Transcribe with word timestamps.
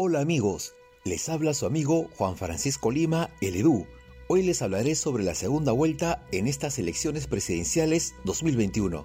Hola 0.00 0.20
amigos, 0.20 0.74
les 1.04 1.28
habla 1.28 1.52
su 1.54 1.66
amigo 1.66 2.08
Juan 2.16 2.36
Francisco 2.36 2.92
Lima, 2.92 3.30
el 3.40 3.56
Edu. 3.56 3.84
Hoy 4.28 4.44
les 4.44 4.62
hablaré 4.62 4.94
sobre 4.94 5.24
la 5.24 5.34
segunda 5.34 5.72
vuelta 5.72 6.24
en 6.30 6.46
estas 6.46 6.78
elecciones 6.78 7.26
presidenciales 7.26 8.14
2021. 8.24 9.04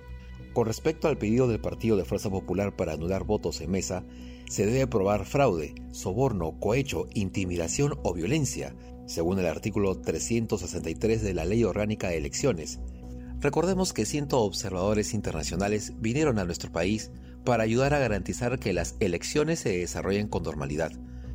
Con 0.54 0.68
respecto 0.68 1.08
al 1.08 1.18
pedido 1.18 1.48
del 1.48 1.60
Partido 1.60 1.98
de 1.98 2.06
Fuerza 2.06 2.29
Popular 2.29 2.76
para 2.76 2.94
anular 2.94 3.24
votos 3.24 3.60
en 3.62 3.71
mesa, 3.71 4.06
se 4.48 4.68
debe 4.68 4.86
probar 4.86 5.26
fraude, 5.26 5.74
soborno, 5.90 6.60
cohecho, 6.60 7.07
intimidación 7.15 7.97
o 8.03 8.13
violencia, 8.13 8.75
según 9.07 9.39
el 9.39 9.47
artículo 9.47 9.99
363 9.99 11.23
de 11.23 11.33
la 11.33 11.46
Ley 11.46 11.63
Orgánica 11.63 12.10
de 12.10 12.17
Elecciones. 12.17 12.79
Recordemos 13.39 13.94
que 13.94 14.05
cientos 14.05 14.39
de 14.41 14.46
observadores 14.46 15.15
internacionales 15.15 15.94
vinieron 15.97 16.38
a 16.38 16.45
nuestro 16.45 16.71
país 16.71 17.09
para 17.44 17.63
ayudar 17.63 17.94
a 17.94 17.99
garantizar 17.99 18.59
que 18.59 18.73
las 18.73 18.95
elecciones 18.99 19.59
se 19.59 19.77
desarrollen 19.77 20.27
con 20.27 20.43
normalidad. 20.43 20.91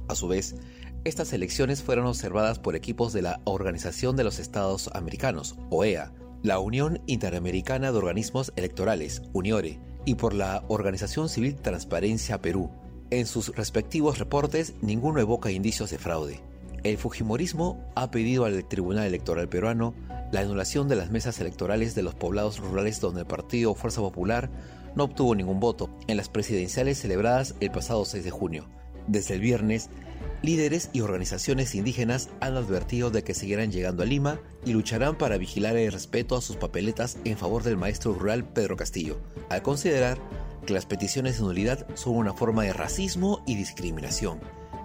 A 0.09 0.15
su 0.15 0.29
vez, 0.29 0.57
estas 1.05 1.33
elecciones 1.33 1.83
fueron 1.83 2.07
observadas 2.07 2.59
por 2.59 2.77
equipos 2.77 3.13
de 3.13 3.23
la 3.23 3.41
Organización 3.45 4.17
de 4.17 4.25
los 4.25 4.39
Estados 4.39 4.91
Americanos, 4.95 5.57
OEA, 5.71 6.13
la 6.43 6.59
Unión 6.59 7.01
Interamericana 7.07 7.93
de 7.93 7.99
Organismos 7.99 8.53
Electorales, 8.57 9.23
UNIORE, 9.33 9.81
y 10.05 10.15
por 10.15 10.35
la 10.35 10.65
Organización 10.69 11.29
Civil 11.29 11.57
Transparencia 11.57 12.41
Perú. 12.41 12.71
En 13.11 13.27
sus 13.27 13.55
respectivos 13.55 14.19
reportes, 14.19 14.75
ninguno 14.81 15.21
evoca 15.21 15.51
indicios 15.51 15.91
de 15.91 15.99
fraude. 15.99 16.41
El 16.85 16.97
Fujimorismo 16.97 17.91
ha 17.97 18.11
pedido 18.11 18.45
al 18.45 18.65
Tribunal 18.65 19.07
Electoral 19.07 19.49
peruano 19.49 19.95
la 20.31 20.41
anulación 20.41 20.89
de 20.89 20.97
las 20.97 21.11
mesas 21.11 21.41
electorales 21.41 21.95
de 21.95 22.03
los 22.03 22.15
poblados 22.15 22.59
rurales 22.59 23.01
donde 23.01 23.21
el 23.21 23.27
partido 23.27 23.75
Fuerza 23.75 24.01
Popular 24.01 24.51
no 24.95 25.05
obtuvo 25.05 25.35
ningún 25.35 25.61
voto 25.61 25.91
en 26.07 26.17
las 26.17 26.29
presidenciales 26.29 26.99
celebradas 26.99 27.55
el 27.61 27.71
pasado 27.71 28.05
6 28.05 28.25
de 28.25 28.31
junio. 28.31 28.69
Desde 29.07 29.35
el 29.35 29.41
viernes, 29.41 29.91
líderes 30.43 30.91
y 30.93 31.01
organizaciones 31.01 31.75
indígenas 31.75 32.29
han 32.41 32.57
advertido 32.57 33.11
de 33.11 33.25
que 33.25 33.35
seguirán 33.35 33.73
llegando 33.73 34.03
a 34.03 34.07
Lima 34.07 34.41
y 34.65 34.73
lucharán 34.73 35.17
para 35.17 35.39
vigilar 35.39 35.77
el 35.77 35.93
respeto 35.93 36.37
a 36.37 36.43
sus 36.43 36.57
papeletas 36.57 37.19
en 37.25 37.37
favor 37.37 37.63
del 37.63 37.77
maestro 37.77 38.13
rural 38.13 38.45
Pedro 38.45 38.77
Castillo, 38.77 39.19
al 39.49 39.63
considerar 39.63 40.19
que 40.67 40.75
las 40.75 40.87
peticiones 40.87 41.39
de 41.39 41.45
nulidad 41.45 41.87
son 41.95 42.17
una 42.17 42.35
forma 42.35 42.65
de 42.65 42.73
racismo 42.73 43.43
y 43.47 43.57
discriminación. 43.57 44.39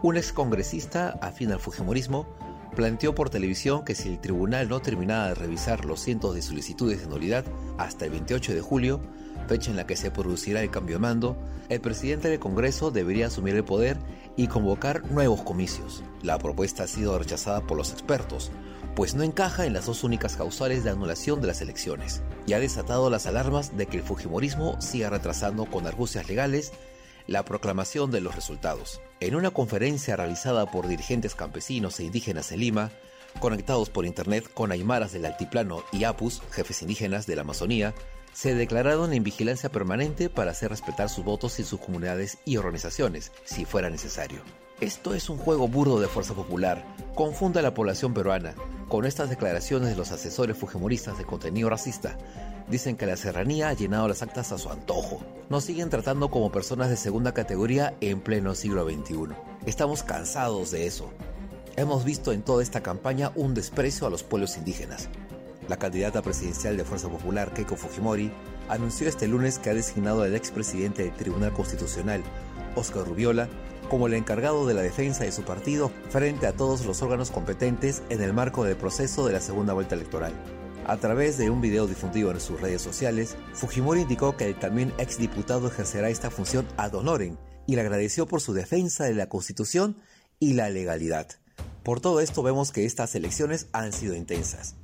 Un 0.04 0.18
excongresista 0.18 1.18
afín 1.22 1.54
al 1.54 1.62
Fujimorismo 1.62 2.28
planteó 2.76 3.16
por 3.16 3.30
televisión 3.30 3.86
que 3.86 3.96
si 3.96 4.10
el 4.10 4.20
tribunal 4.20 4.68
no 4.68 4.82
terminaba 4.82 5.30
de 5.30 5.36
revisar 5.36 5.86
los 5.86 6.02
cientos 6.02 6.36
de 6.36 6.42
solicitudes 6.42 7.00
de 7.00 7.08
nulidad 7.08 7.46
hasta 7.78 8.04
el 8.04 8.12
28 8.12 8.54
de 8.54 8.60
julio, 8.60 9.00
fecha 9.48 9.72
en 9.72 9.78
la 9.78 9.88
que 9.88 9.96
se 9.96 10.12
producirá 10.12 10.62
el 10.62 10.72
cambio 10.72 10.98
de 10.98 11.04
mando, 11.04 11.38
el 11.70 11.80
presidente 11.80 12.28
del 12.28 12.40
Congreso 12.40 12.92
debería 12.92 13.28
asumir 13.28 13.56
el 13.56 13.64
poder 13.64 13.96
y 14.36 14.48
convocar 14.48 15.10
nuevos 15.10 15.42
comicios. 15.42 16.04
La 16.22 16.38
propuesta 16.38 16.84
ha 16.84 16.88
sido 16.88 17.18
rechazada 17.18 17.62
por 17.62 17.78
los 17.78 17.94
expertos, 17.94 18.52
pues 18.98 19.16
no 19.16 19.24
encaja 19.24 19.66
en 19.66 19.72
las 19.72 19.86
dos 19.86 20.04
únicas 20.04 20.36
causales 20.36 20.84
de 20.84 20.90
anulación 20.90 21.40
de 21.40 21.48
las 21.48 21.62
elecciones, 21.62 22.22
y 22.46 22.52
ha 22.52 22.60
desatado 22.60 23.10
las 23.10 23.26
alarmas 23.26 23.78
de 23.78 23.86
que 23.86 23.98
el 23.98 24.04
Fujimorismo 24.04 24.82
siga 24.82 25.10
retrasando 25.10 25.66
con 25.66 25.88
argucias 25.88 26.28
legales 26.28 26.74
la 27.28 27.46
proclamación 27.46 28.12
de 28.12 28.22
los 28.22 28.36
resultados. 28.36 29.02
En 29.20 29.36
una 29.36 29.52
conferencia 29.52 30.16
realizada 30.16 30.70
por 30.70 30.88
dirigentes 30.88 31.36
campesinos 31.36 32.00
e 32.00 32.04
indígenas 32.04 32.52
en 32.52 32.60
Lima, 32.60 32.92
conectados 33.40 33.90
por 33.90 34.06
internet 34.06 34.50
con 34.54 34.72
aymaras 34.72 35.14
del 35.14 35.26
altiplano 35.26 35.84
y 35.92 36.04
apus, 36.04 36.42
jefes 36.52 36.82
indígenas 36.82 37.26
de 37.26 37.36
la 37.36 37.42
Amazonía, 37.42 37.94
se 38.34 38.56
declararon 38.56 39.14
en 39.14 39.24
vigilancia 39.24 39.70
permanente 39.70 40.30
para 40.30 40.52
hacer 40.52 40.72
respetar 40.72 41.10
sus 41.10 41.24
votos 41.24 41.60
en 41.60 41.66
sus 41.66 41.80
comunidades 41.80 42.40
y 42.46 42.58
organizaciones, 42.58 43.32
si 43.46 43.66
fuera 43.66 43.90
necesario. 43.90 44.42
Esto 44.84 45.14
es 45.14 45.30
un 45.30 45.38
juego 45.38 45.70
burdo 45.70 46.02
de 46.02 46.10
fuerza 46.10 46.34
popular, 46.34 46.84
confunde 47.16 47.60
a 47.60 47.62
la 47.62 47.74
población 47.74 48.14
peruana. 48.14 48.54
Con 48.90 49.06
estas 49.06 49.30
declaraciones 49.30 49.88
de 49.88 49.96
los 49.96 50.12
asesores 50.12 50.58
fujimoristas 50.58 51.18
de 51.18 51.24
contenido 51.24 51.70
racista, 51.70 52.18
dicen 52.70 52.98
que 52.98 53.06
la 53.06 53.16
serranía 53.16 53.70
ha 53.70 53.74
llenado 53.74 54.10
las 54.10 54.22
actas 54.22 54.52
a 54.52 54.58
su 54.58 54.70
antojo. 54.70 55.22
Nos 55.50 55.64
siguen 55.64 55.90
tratando 55.90 56.30
como 56.30 56.52
personas 56.52 56.90
de 56.90 56.98
segunda 56.98 57.34
categoría 57.34 57.96
en 58.02 58.20
pleno 58.20 58.56
siglo 58.56 58.84
XXI. 58.84 59.34
Estamos 59.66 60.04
cansados 60.04 60.72
de 60.72 60.86
eso. 60.86 61.14
Hemos 61.78 62.04
visto 62.04 62.34
en 62.34 62.42
toda 62.42 62.62
esta 62.62 62.84
campaña 62.84 63.32
un 63.36 63.54
desprecio 63.54 64.06
a 64.06 64.10
los 64.10 64.24
pueblos 64.24 64.58
indígenas. 64.58 65.08
La 65.70 65.78
candidata 65.78 66.22
presidencial 66.22 66.76
de 66.76 66.84
Fuerza 66.84 67.08
Popular, 67.08 67.54
Keiko 67.54 67.78
Fujimori, 67.78 68.34
anunció 68.68 69.08
este 69.08 69.30
lunes 69.30 69.60
que 69.60 69.70
ha 69.70 69.74
designado 69.74 70.24
al 70.24 70.36
expresidente 70.36 71.04
del 71.04 71.14
Tribunal 71.14 71.54
Constitucional, 71.54 72.22
Oscar 72.76 73.06
Rubiola, 73.06 73.50
como 73.90 74.08
el 74.08 74.14
encargado 74.14 74.66
de 74.66 74.74
la 74.74 74.82
defensa 74.82 75.24
de 75.24 75.32
su 75.32 75.44
partido 75.44 75.92
frente 76.10 76.48
a 76.48 76.54
todos 76.54 76.86
los 76.86 77.02
órganos 77.02 77.32
competentes 77.32 78.02
en 78.10 78.22
el 78.22 78.34
marco 78.34 78.64
del 78.64 78.76
proceso 78.76 79.28
de 79.28 79.34
la 79.34 79.40
segunda 79.40 79.74
vuelta 79.74 79.96
electoral. 79.96 80.34
A 80.86 80.98
través 80.98 81.38
de 81.38 81.50
un 81.50 81.62
video 81.62 81.88
difundido 81.88 82.32
en 82.32 82.42
sus 82.42 82.60
redes 82.60 82.82
sociales, 82.82 83.38
Fujimori 83.54 84.02
indicó 84.02 84.36
que 84.36 84.48
el 84.48 84.60
también 84.60 84.94
exdiputado 84.98 85.68
ejercerá 85.68 86.10
esta 86.10 86.30
función 86.30 86.68
ad 86.76 86.94
honorem 86.94 87.38
y 87.68 87.76
le 87.76 87.82
agradeció 87.82 88.26
por 88.28 88.42
su 88.42 88.54
defensa 88.54 89.06
de 89.06 89.14
la 89.14 89.30
Constitución 89.30 89.98
y 90.40 90.54
la 90.54 90.70
legalidad. 90.70 91.28
Por 91.84 92.02
todo 92.02 92.20
esto 92.20 92.44
vemos 92.44 92.72
que 92.72 92.86
estas 92.86 93.16
elecciones 93.16 93.68
han 93.72 93.94
sido 93.94 94.16
intensas. 94.16 94.76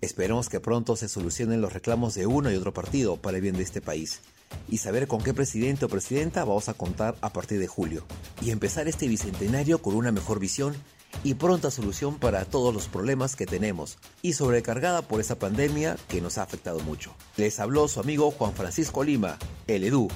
Esperemos 0.00 0.48
que 0.48 0.60
pronto 0.60 0.96
se 0.96 1.08
solucionen 1.08 1.60
los 1.60 1.72
reclamos 1.72 2.14
de 2.14 2.26
uno 2.26 2.50
y 2.50 2.56
otro 2.56 2.74
partido 2.74 3.16
para 3.16 3.36
el 3.36 3.42
bien 3.42 3.56
de 3.56 3.62
este 3.62 3.80
país 3.80 4.20
y 4.68 4.78
saber 4.78 5.06
con 5.06 5.22
qué 5.22 5.34
presidente 5.34 5.84
o 5.84 5.88
presidenta 5.88 6.44
vamos 6.44 6.68
a 6.68 6.74
contar 6.74 7.16
a 7.20 7.32
partir 7.32 7.58
de 7.58 7.66
julio 7.66 8.04
y 8.40 8.50
empezar 8.50 8.88
este 8.88 9.08
bicentenario 9.08 9.80
con 9.80 9.94
una 9.94 10.12
mejor 10.12 10.38
visión 10.40 10.76
y 11.24 11.34
pronta 11.34 11.70
solución 11.70 12.18
para 12.18 12.44
todos 12.44 12.72
los 12.72 12.86
problemas 12.86 13.34
que 13.34 13.46
tenemos 13.46 13.98
y 14.22 14.34
sobrecargada 14.34 15.02
por 15.02 15.20
esa 15.20 15.38
pandemia 15.38 15.96
que 16.08 16.20
nos 16.20 16.38
ha 16.38 16.42
afectado 16.42 16.80
mucho. 16.80 17.14
Les 17.36 17.58
habló 17.60 17.88
su 17.88 18.00
amigo 18.00 18.30
Juan 18.30 18.54
Francisco 18.54 19.02
Lima, 19.04 19.38
el 19.66 19.84
Edu. 19.84 20.08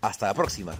Hasta 0.00 0.26
la 0.26 0.34
próxima. 0.34 0.74